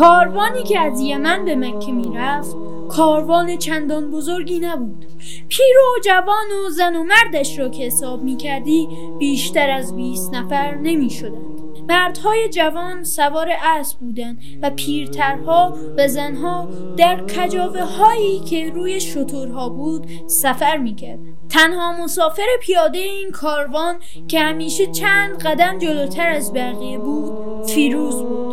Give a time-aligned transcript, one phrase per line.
[0.00, 2.56] کاروانی که از یمن به مکه می‌رفت
[2.88, 5.06] کاروان چندان بزرگی نبود.
[5.48, 10.34] پیر و جوان و زن و مردش را که حساب می کردی بیشتر از 20
[10.34, 18.40] نفر نمی شدند مردهای جوان سوار اسب بودند و پیرترها و زنها در کجاوه هایی
[18.40, 21.36] که روی شطورها بود سفر می‌کردند.
[21.48, 23.96] تنها مسافر پیاده این کاروان
[24.28, 28.49] که همیشه چند قدم جلوتر از بقیه بود فیروز بود.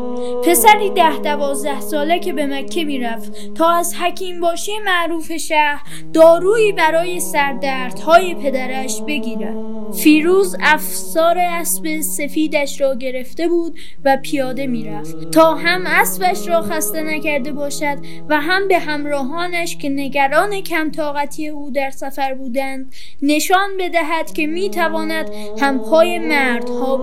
[0.47, 3.53] پسری ده دوازده ساله که به مکه می‌رفت.
[3.53, 5.81] تا از حکیم باشی معروف شهر
[6.13, 9.76] دارویی برای سردردهای پدرش بگیرد.
[9.93, 15.31] فیروز افسار اسب سفیدش را گرفته بود و پیاده می‌رفت.
[15.31, 17.97] تا هم اسبش را خسته نکرده باشد
[18.29, 24.47] و هم به همراهانش که نگران کم طاقتی او در سفر بودند نشان بدهد که
[24.47, 26.95] می‌تواند هم پای مردها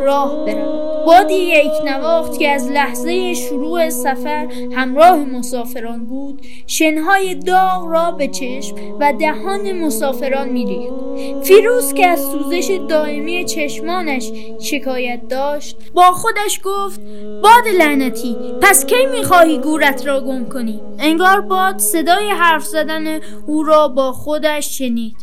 [0.00, 1.06] راه برود.
[1.06, 8.28] بادی یک نواخت که از لحظه شروع سفر همراه مسافران بود شنهای داغ را به
[8.28, 10.94] چشم و دهان مسافران میریخت.
[11.42, 15.76] فیروز که از سوزش دائمی چشمانش شکایت داشت.
[15.94, 17.00] با خودش گفت
[17.42, 23.62] باد لعنتی پس کی می‌خواهی گورت را گم کنی؟ انگار باد صدای حرف زدن او
[23.62, 25.16] را با خودش شنید.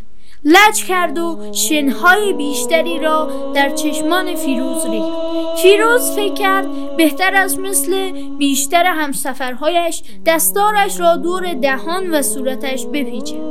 [0.46, 5.58] لج کرد و شنهای بیشتری را در چشمان فیروز ریخت.
[5.62, 13.49] فیروز فکر کرد بهتر از مثل بیشتر همسفرهایش دستارش را دور دهان و صورتش بپیچد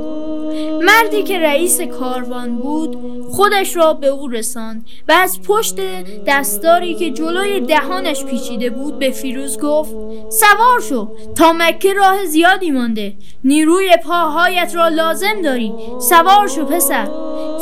[0.83, 2.99] مردی که رئیس کاروان بود
[3.31, 5.77] خودش را به او رساند و از پشت
[6.27, 9.95] دستاری که جلوی دهانش پیچیده بود به فیروز گفت
[10.31, 13.15] سوار شو تا مکه راه زیادی مانده
[13.45, 17.09] نیروی پاهایت را لازم داری سوار شو پسر.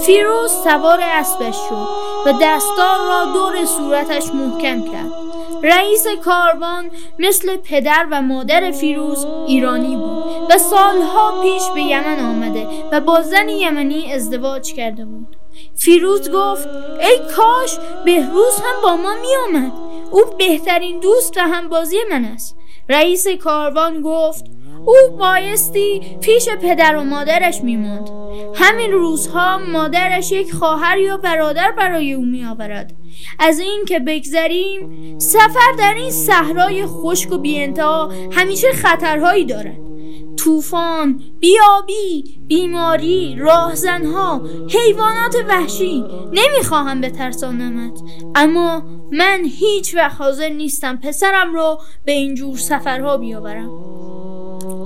[0.07, 1.87] فیروز سوار اسبش شد
[2.27, 5.26] و دستار را دور صورتش محکم کرد.
[5.67, 12.67] رئیس کاروان مثل پدر و مادر فیروز ایرانی بود و سالها پیش به یمن آمده
[12.93, 15.37] و با زن یمنی ازدواج کرده بود.
[15.75, 16.69] فیروز گفت
[17.01, 19.73] ای کاش بهروز هم با ما می آمد
[20.11, 22.57] او بهترین دوست و همبازی من است.
[22.89, 24.45] رئیس کاروان گفت
[24.87, 28.11] او بایستی پیش پدر و مادرش میموند
[28.55, 32.93] همین روزها مادرش یک خواهر یا برادر برای او میآورد.
[33.39, 39.87] از این که بگذریم سفر در این صحرای خشک و بیانتها همیشه خطرهایی دارد.
[40.37, 48.01] طوفان، بیابی، بیماری، راهزنها، حیوانات وحشی نمی‌خواهم بترسانمت
[48.35, 48.83] اما
[49.13, 53.71] من هیچ وقت حاضر نیستم پسرم را به اینجور سفرها بیاورم.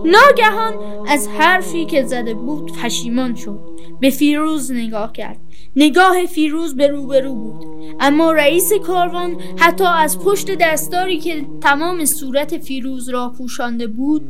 [0.05, 0.75] ناگهان
[1.09, 3.61] از حرفی که زده بود پشیمان شد.
[4.00, 5.38] به فیروز نگاه کرد.
[5.77, 7.65] نگاه فیروز به روبرو بود.
[8.00, 14.22] اما رئیس کاروان حتی از پشت دستاری که تمام صورت فیروز را پوشانده بود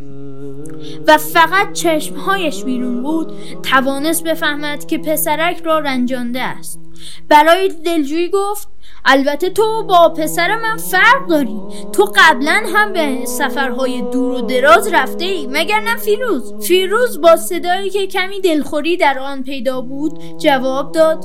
[1.07, 3.33] و فقط چشمهایش بیرون بود
[3.63, 6.81] توانست بفهمد که پسرک را رنجانده است.
[7.29, 8.69] برای دلجویی گفت
[9.05, 11.61] البته تو با پسر من فرق داری.
[11.93, 17.37] تو قبلا هم به سفرهای دور و دراز رفته ای مگر نه فیروز؟ فیروز با
[17.37, 21.25] صدایی که کمی دلخوری در آن پیدا بود جواب داد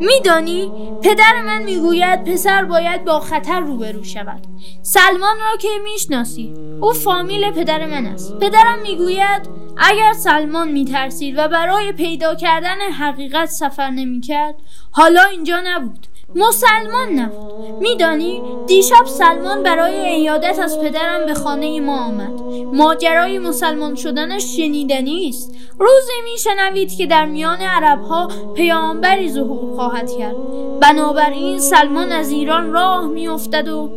[0.00, 4.46] میدانی پدر من می‌گوید پسر باید با خطر روبرو شود.
[4.82, 8.38] سلمان را که می‌شناسی او فامیل پدر من است.
[8.38, 14.54] پدرم می‌گوید اگر سلمان میترسید و برای پیدا کردن حقیقت سفر نمی‌کرد
[14.90, 16.06] حالا اینجا نبود.
[16.34, 22.40] مسلمان نبود میدانی؟ دیشب سلمان برای ایادت از پدرم به خانه ما آمد.
[22.72, 30.36] ماجرای مسلمان شدنش شنیدنی است روزی میشنوید که در میان عربها پیامبری ظهور خواهد کرد.
[30.80, 33.90] بنابراین سلمان از ایران راه میافتد و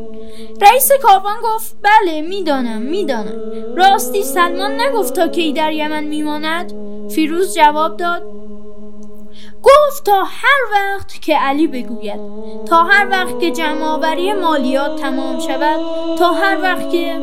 [0.62, 3.42] رئیس کاروان گفت بله می‌دانم می‌دانم.
[3.76, 6.74] راستی سلمان نگفت تا کی در یمن میماند.
[7.10, 8.41] فیروز جواب داد
[9.64, 12.20] گفت تا هر وقت که علی بگوید
[12.66, 15.80] تا هر وقت که جمعآوری مالیات تمام شود
[16.18, 17.14] تا هر وقت که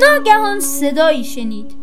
[0.00, 1.76] ناگهان صدایی شنید.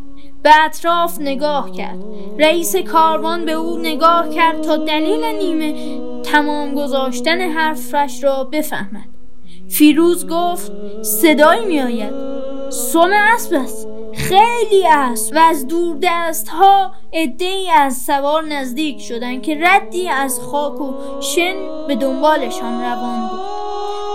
[0.44, 1.98] به اطراف نگاه کرد.
[2.40, 9.10] رئیس کاروان به او نگاه کرد تا دلیل نیمه تمام گذاشتن حرفش را بفهمد.
[9.70, 10.72] فیروز گفت
[11.02, 12.14] صدایی میآید.
[12.70, 13.87] سم اسب است.
[14.28, 20.40] خیلی است و از دور دست ها ای از سوار نزدیک شدند که ردی از
[20.40, 23.40] خاک و شن به دنبالشان روان بود.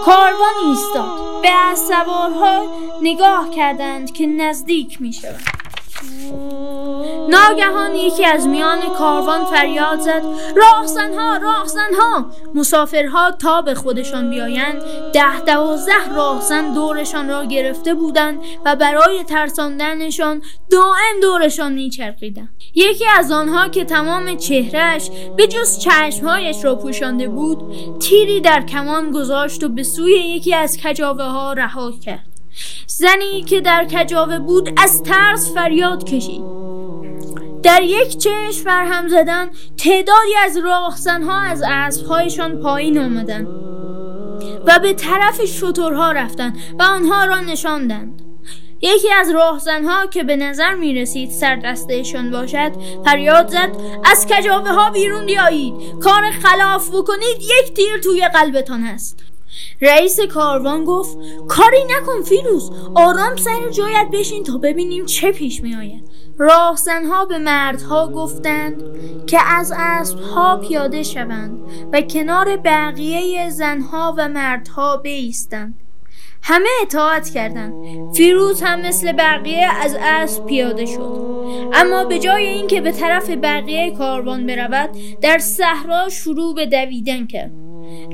[0.05, 1.43] کاروان ایستاد.
[1.43, 2.63] به از سوارها
[3.03, 5.52] نگاه کردند که نزدیک می شوند
[7.33, 10.23] ناگهان یکی از میان کاروان فریاد زد.
[10.57, 14.83] راهزنها راهزنها مسافرها تا به خودشان بیایند
[15.13, 22.49] ده دوازده راهزن دورشان را گرفته بودند و برای ترساندنشان دائم دورشان میچرخیدند.
[22.75, 27.59] یکی از آنها که تمام چهرهش به جز چشمهایش را پوشانده بود
[27.99, 32.27] تیری در کمان گذاشت و به سوی یکی از کجاوه ها رها کرد.
[32.87, 36.72] زنی که در کجاوه بود از ترس فریاد کشید.
[37.63, 43.47] در یک چشم برهم زدن تعدادی از راهزنها از اسبهایشان پایین آمدند
[44.67, 48.23] و به طرف شترها رفتند و آنها را نشاندند
[48.83, 52.73] یکی از راهزنها که به نظر می رسید سر دستهشان باشد
[53.05, 53.71] فریاد زد
[54.05, 59.32] از کجاوه ها بیرون بیایید کار خلاف بکنید یک تیر توی قلبتان هست.
[59.81, 61.19] رئیس کاروان گفت
[61.49, 67.39] کاری نکن فیروز آرام سر جایت بشین تا ببینیم چه پیش می آید راهزنها به
[67.39, 68.83] مردها گفتند
[69.27, 71.61] که از اسبها پیاده شوند
[71.93, 75.75] و کنار بقیه زنها و مردها بیستند.
[76.43, 77.75] همه اطاعت کردند.
[78.15, 81.33] فیروز هم مثل بقیه از اسب پیاده شد.
[81.73, 84.91] اما به جای اینکه به طرف بقیه کاروان برود
[85.21, 87.62] در صحرا شروع به دویدن کرد.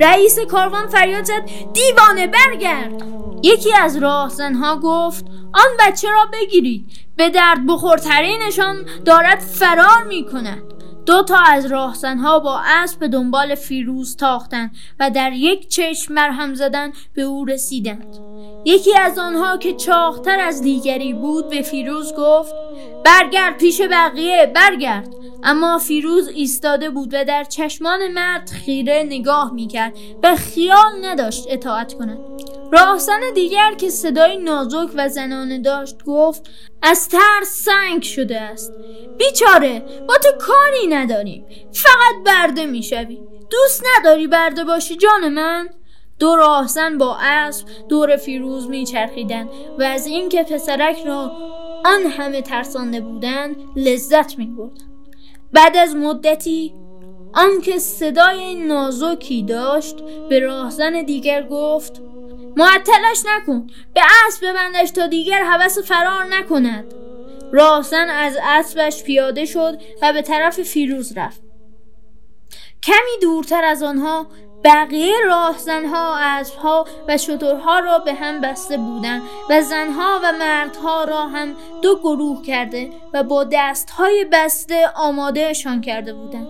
[0.00, 1.42] رئیس کاروان فریاد زد
[1.72, 3.02] دیوانه برگرد.
[3.42, 6.86] یکی از راهزنها گفت آن بچه را بگیرید
[7.16, 10.62] به درد بخورترینشان دارد فرار می کند
[11.06, 14.70] دو تا از راهزنها با اسب دنبال فیروز تاختند
[15.00, 18.16] و در یک چشم مرهم زدن به او رسیدند.
[18.64, 22.54] یکی از آنها که چاختر از دیگری بود به فیروز گفت
[23.04, 25.08] برگرد پیش بقیه برگرد.
[25.43, 31.94] اما فیروز ایستاده بود و در چشمان مرد خیره نگاه می‌کرد و خیال نداشت اطاعت
[31.94, 32.19] کند.
[32.73, 36.50] راهزن دیگر که صدای نازک و زنانه داشت گفت
[36.82, 38.73] از ترس سنگ شده است.
[39.19, 41.46] بیچاره با تو کاری نداریم.
[41.73, 43.20] فقط برده می‌شوی.
[43.50, 45.69] دوست نداری برده باشی جان من.
[46.19, 49.49] دو راهزن با اسب دور فیروز میچرخیدند
[49.79, 51.32] و از اینکه پسرک را
[51.85, 54.88] آن همه ترسانده بودند لذت میبردند.
[55.52, 56.74] بعد از مدتی
[57.34, 59.96] آنکه صدای نازکی داشت
[60.28, 62.02] به راهزن دیگر گفت
[62.56, 66.94] معطلش نکن به اسب ببندش تا دیگر حوس فرار نکند.
[67.52, 71.42] راهزن از اسبش پیاده شد و به طرف فیروز رفت.
[72.82, 74.26] کمی دورتر از آنها
[74.64, 81.26] بقیه راهزنها اسبها و شترها را به هم بسته بودند و زنها و مردها را
[81.26, 86.49] هم دو گروه کرده و با دستهای بسته آمادهشان کرده بودند.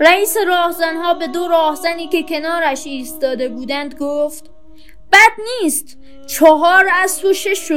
[0.00, 4.50] رئیس راهزنها به دو راهزنی که کنارش ایستاده بودند گفت
[5.12, 5.98] بد نیست.
[6.26, 7.72] چهار اسب و شش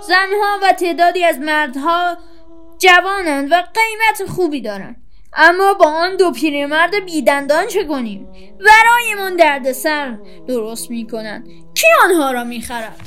[0.00, 2.16] زنها و تعدادی از مردها
[2.78, 5.03] جوانند و قیمت خوبی دارند.
[5.36, 8.28] اما با آن دو پیرمرد بیدندان چه کنیم؟
[8.60, 11.48] برایمان دردسر درست می‌کنند.
[11.74, 13.00] کی آنها را می‌خرد؟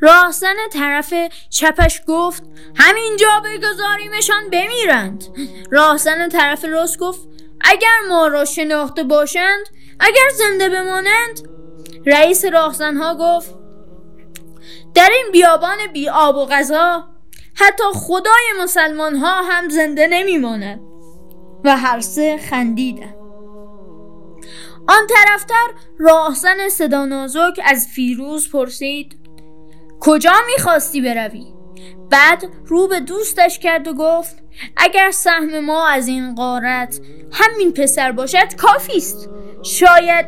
[0.00, 1.14] راهزن طرف
[1.50, 2.42] چپش گفت
[2.76, 5.24] همینجا بگذاریمشان بمیرند.
[5.70, 7.28] راهزن طرف راست گفت
[7.60, 9.66] اگر ما را شناخته باشند
[10.00, 11.48] اگر زنده بمانند.
[12.06, 13.54] رئیس راهزنها گفت
[14.94, 17.08] در این بیابان بی آب و غذا
[17.54, 20.93] حتی خدای مسلمان ها هم زنده نمیماند.
[21.64, 23.14] و هر سه خندیدن.
[24.88, 25.66] آن طرفتر
[25.98, 29.18] راهزن صدا نازک از فیروز پرسید
[30.00, 31.46] کجا می‌خواستی بروی؟
[32.10, 34.36] بعد رو به دوستش کرد و گفت
[34.76, 37.00] اگر سهم ما از این قارت
[37.32, 39.28] همین پسر باشد کافی است
[39.62, 40.26] شاید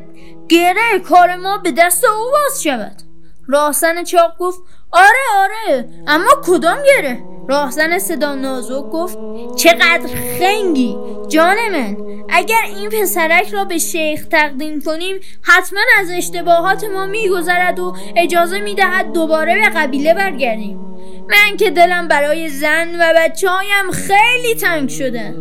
[0.49, 3.02] گره کار ما به دست او باز شود.
[3.49, 4.59] راهزن چاق گفت
[4.93, 9.18] آره آره اما کدام گره؟ راهزن صدا نازک گفت
[9.56, 10.06] چقدر
[10.38, 10.96] خنگی
[11.28, 11.96] جان من.
[12.28, 18.60] اگر این پسرک را به شیخ تقدیم کنیم حتما از اشتباهات ما میگذرد و اجازه
[18.60, 20.80] می‌دهد دوباره به قبیله برگردیم.
[21.28, 25.34] من که دلم برای زن و بچه هایم خیلی تنگ شده.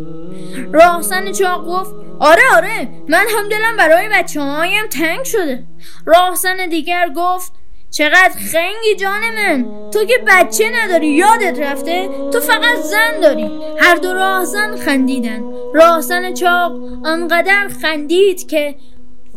[0.74, 5.63] راهزن چاق گفت آره آره من هم دلم برای بچه هایم تنگ شده.
[6.05, 7.51] راهزن دیگر گفت
[7.98, 13.50] چقدر خنگی جان من تو که بچه نداری یادت رفته؟ تو فقط زن داری.
[13.80, 15.44] هر دو راهزن خندیدن.
[15.74, 16.72] راهزن چاق
[17.06, 18.75] آنقدر خندید که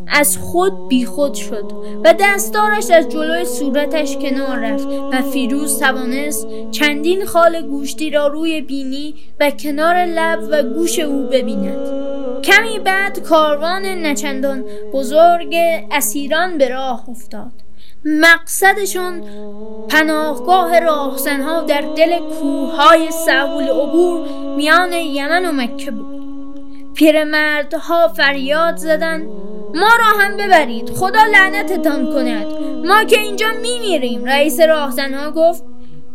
[0.09, 1.73] از خود بیخود شد
[2.05, 8.61] و دستارش از جلوی صورتش کنار رفت و فیروز توانست چندین خال گوشتی را روی
[8.61, 11.89] بینی و کنار لب و گوش او ببیند.
[12.43, 15.55] کمی بعد کاروان نچندان بزرگ
[15.91, 17.68] اسیران به راه افتاد.
[18.05, 19.23] مقصدشون
[19.89, 26.19] پناهگاه راهزنها در دل کوههای سهول عبور میان یمن و مکه بود.
[26.95, 29.27] پیرمردها فریاد زدند
[29.75, 32.47] ما را هم ببرید خدا لعنتتان کند
[32.87, 34.25] ما که اینجا میمیریم.
[34.25, 35.65] رئیس راهزنها گفت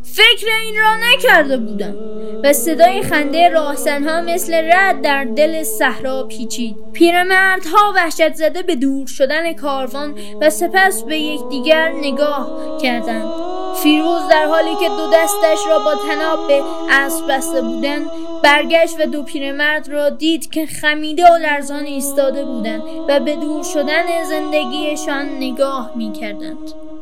[0.03, 1.95] فکر این را نکرده بودم.
[2.43, 9.07] و صدای خنده راهزنها مثل رد در دل صحرا پیچید پیرمردها وحشت زده به دور
[9.07, 15.79] شدن کاروان و سپس به یکدیگر نگاه کردند فیروز در حالی که دو دستش را
[15.79, 18.07] با تناب به اسب بسته بودند
[18.43, 23.63] برگشت و دو پیرمرد را دید که خمیده و لرزان ایستاده بودند و به دور
[23.63, 26.92] شدن زندگیشان نگاه می کردند.